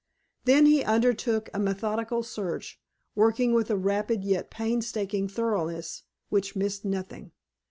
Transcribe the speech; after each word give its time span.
Then 0.45 0.65
he 0.65 0.83
undertook 0.83 1.51
a 1.53 1.59
methodical 1.59 2.23
search, 2.23 2.81
working 3.13 3.53
with 3.53 3.69
a 3.69 3.77
rapid 3.77 4.23
yet 4.23 4.49
painstaking 4.49 5.27
thoroughness 5.27 6.01
which 6.29 6.55
missed 6.55 6.83
nothing. 6.83 7.33